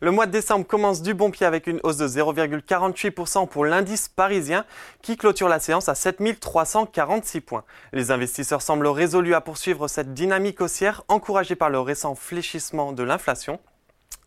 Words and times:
Le 0.00 0.10
mois 0.10 0.26
de 0.26 0.32
décembre 0.32 0.66
commence 0.66 1.02
du 1.02 1.14
bon 1.14 1.30
pied 1.30 1.46
avec 1.46 1.66
une 1.66 1.80
hausse 1.82 1.98
de 1.98 2.08
0,48% 2.08 3.48
pour 3.48 3.64
l'indice 3.64 4.08
parisien 4.08 4.64
qui 5.02 5.16
clôture 5.16 5.48
la 5.48 5.60
séance 5.60 5.88
à 5.88 5.94
7346 5.94 7.40
points. 7.40 7.64
Les 7.92 8.10
investisseurs 8.10 8.62
semblent 8.62 8.86
résolus 8.88 9.34
à 9.34 9.40
poursuivre 9.40 9.86
cette 9.88 10.12
dynamique 10.12 10.60
haussière 10.60 11.04
encouragée 11.08 11.54
par 11.54 11.70
le 11.70 11.78
récent 11.78 12.14
fléchissement 12.14 12.92
de 12.92 13.02
l'inflation. 13.02 13.60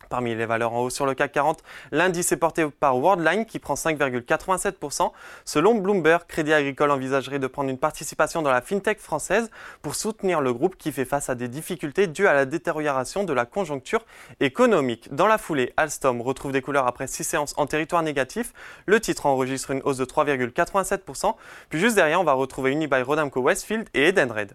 Parmi 0.08 0.34
les 0.34 0.46
valeurs 0.46 0.72
en 0.72 0.80
haut 0.80 0.90
sur 0.90 1.06
le 1.06 1.14
CAC 1.14 1.32
40, 1.32 1.62
l'indice 1.92 2.32
est 2.32 2.36
porté 2.36 2.66
par 2.66 2.96
Worldline 2.98 3.44
qui 3.44 3.58
prend 3.58 3.74
5,87%. 3.74 5.12
Selon 5.44 5.74
Bloomberg, 5.74 6.22
Crédit 6.26 6.52
Agricole 6.52 6.90
envisagerait 6.90 7.38
de 7.38 7.46
prendre 7.46 7.68
une 7.68 7.78
participation 7.78 8.42
dans 8.42 8.50
la 8.50 8.62
fintech 8.62 9.00
française 9.00 9.50
pour 9.82 9.94
soutenir 9.94 10.40
le 10.40 10.52
groupe 10.52 10.76
qui 10.76 10.92
fait 10.92 11.04
face 11.04 11.28
à 11.28 11.34
des 11.34 11.48
difficultés 11.48 12.06
dues 12.06 12.26
à 12.26 12.32
la 12.32 12.46
détérioration 12.46 13.24
de 13.24 13.32
la 13.32 13.44
conjoncture 13.44 14.04
économique. 14.40 15.14
Dans 15.14 15.26
la 15.26 15.38
foulée, 15.38 15.72
Alstom 15.76 16.22
retrouve 16.22 16.52
des 16.52 16.62
couleurs 16.62 16.86
après 16.86 17.06
6 17.06 17.24
séances 17.24 17.54
en 17.56 17.66
territoire 17.66 18.02
négatif. 18.02 18.52
Le 18.86 19.00
titre 19.00 19.26
enregistre 19.26 19.72
une 19.72 19.82
hausse 19.84 19.98
de 19.98 20.04
3,87%. 20.04 21.34
Puis 21.68 21.80
juste 21.80 21.96
derrière, 21.96 22.20
on 22.20 22.24
va 22.24 22.32
retrouver 22.32 22.72
Unibail 22.72 23.02
Rodamco 23.02 23.40
Westfield 23.40 23.88
et 23.94 24.08
Edenred. 24.08 24.54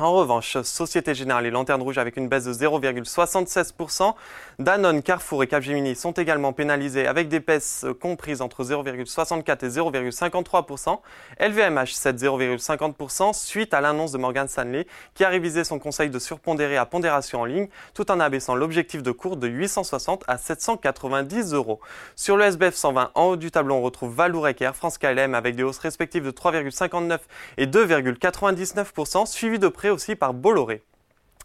En 0.00 0.12
revanche, 0.12 0.56
Société 0.62 1.14
Générale 1.14 1.44
et 1.44 1.50
Lanterne 1.50 1.82
Rouge 1.82 1.98
avec 1.98 2.16
une 2.16 2.26
baisse 2.26 2.44
de 2.44 2.54
0,76%. 2.54 4.14
Danone, 4.58 5.02
Carrefour 5.02 5.42
et 5.42 5.46
Capgemini 5.46 5.94
sont 5.94 6.12
également 6.12 6.54
pénalisés 6.54 7.06
avec 7.06 7.28
des 7.28 7.38
baisses 7.38 7.84
comprises 8.00 8.40
entre 8.40 8.64
0,64 8.64 9.62
et 9.62 9.68
0,53%. 9.68 11.00
LVMH 11.38 11.92
cède 11.92 12.18
0,50% 12.18 13.34
suite 13.34 13.74
à 13.74 13.82
l'annonce 13.82 14.12
de 14.12 14.16
Morgan 14.16 14.48
Stanley 14.48 14.86
qui 15.12 15.22
a 15.22 15.28
révisé 15.28 15.64
son 15.64 15.78
conseil 15.78 16.08
de 16.08 16.18
surpondéré 16.18 16.78
à 16.78 16.86
pondération 16.86 17.42
en 17.42 17.44
ligne 17.44 17.68
tout 17.92 18.10
en 18.10 18.20
abaissant 18.20 18.54
l'objectif 18.54 19.02
de 19.02 19.10
cours 19.10 19.36
de 19.36 19.48
860 19.48 20.24
à 20.26 20.38
790 20.38 21.52
euros. 21.52 21.78
Sur 22.16 22.38
le 22.38 22.44
SBF 22.44 22.74
120, 22.74 23.10
en 23.14 23.24
haut 23.24 23.36
du 23.36 23.50
tableau, 23.50 23.74
on 23.74 23.82
retrouve 23.82 24.14
Valourec 24.14 24.62
et 24.62 24.64
Air 24.64 24.76
France 24.76 24.96
KLM 24.96 25.34
avec 25.34 25.56
des 25.56 25.62
hausses 25.62 25.78
respectives 25.78 26.24
de 26.24 26.30
3,59 26.30 27.18
et 27.58 27.66
2,99% 27.66 29.26
suivi 29.26 29.58
de 29.58 29.68
près 29.68 29.89
aussi 29.90 30.16
par 30.16 30.34
Bolloré. 30.34 30.82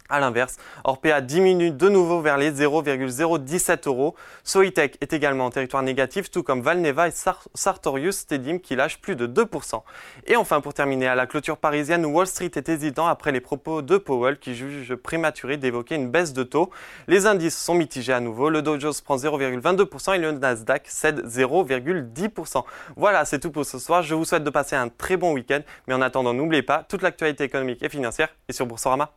A 0.08 0.20
l'inverse, 0.20 0.58
Orpea 0.84 1.20
diminue 1.22 1.72
de 1.72 1.90
nouveau 1.90 2.22
vers 2.22 2.38
les 2.38 2.52
0,017 2.52 3.88
euros. 3.88 4.14
Soitec 4.44 4.98
est 5.02 5.14
également 5.14 5.46
en 5.46 5.50
territoire 5.50 5.82
négatif, 5.82 6.30
tout 6.30 6.44
comme 6.44 6.62
Valneva 6.62 7.08
et 7.08 7.14
Sartorius 7.56 8.18
Stedim 8.18 8.60
qui 8.60 8.76
lâchent 8.76 9.02
plus 9.02 9.16
de 9.16 9.26
2%. 9.26 9.82
Et 10.28 10.36
enfin, 10.36 10.62
pour 10.62 10.76
terminer, 10.76 11.08
à 11.08 11.16
la 11.16 11.26
clôture 11.26 11.58
parisienne, 11.58 12.06
Wall 12.06 12.28
Street 12.28 12.52
est 12.54 12.70
hésitant 12.70 13.08
après 13.08 13.32
les 13.32 13.42
propos 13.42 13.82
de 13.82 13.98
Powell 13.98 14.38
qui 14.38 14.54
juge 14.54 14.94
prématuré 14.94 15.58
d'évoquer 15.58 15.96
une 15.96 16.12
baisse 16.12 16.34
de 16.34 16.44
taux. 16.44 16.70
Les 17.08 17.26
indices 17.26 17.58
sont 17.58 17.74
mitigés 17.74 18.14
à 18.14 18.20
nouveau. 18.20 18.52
Le 18.52 18.62
Dow 18.62 18.80
Jones 18.80 18.94
prend 19.04 19.16
0,22% 19.16 20.14
et 20.14 20.20
le 20.20 20.34
Nasdaq 20.34 20.84
cède 20.88 21.26
0,10%. 21.26 22.64
Voilà, 22.96 23.26
c'est 23.26 23.40
tout 23.40 23.50
pour 23.50 23.66
ce 23.66 23.80
soir. 23.80 24.04
Je 24.04 24.14
vous 24.14 24.26
souhaite 24.26 24.44
de 24.44 24.52
passer 24.52 24.76
un 24.76 24.90
très 24.90 25.18
bon 25.18 25.34
week-end. 25.34 25.62
Mais 25.88 25.96
en 25.96 26.02
attendant, 26.04 26.36
n'oubliez 26.36 26.62
pas, 26.62 26.84
toute 26.88 27.02
l'actualité 27.02 27.44
économique 27.44 27.82
et 27.82 27.90
financière 27.90 28.30
est 28.48 28.54
sur 28.54 28.68
Boursorama. 28.68 29.12